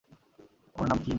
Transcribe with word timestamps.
ওর 0.75 0.85
নাম 0.87 0.97
কিম। 0.97 1.09